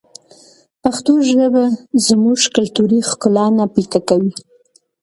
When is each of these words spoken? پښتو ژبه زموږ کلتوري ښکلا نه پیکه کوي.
پښتو 0.83 1.13
ژبه 1.29 1.63
زموږ 2.07 2.39
کلتوري 2.55 2.99
ښکلا 3.09 3.45
نه 3.57 3.65
پیکه 3.73 3.99
کوي. 4.09 4.31